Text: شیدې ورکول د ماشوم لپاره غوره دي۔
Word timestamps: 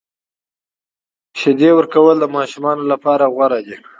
شیدې 1.39 1.69
ورکول 1.75 2.15
د 2.19 2.25
ماشوم 2.35 2.79
لپاره 2.91 3.25
غوره 3.35 3.59
دي۔ 3.67 3.77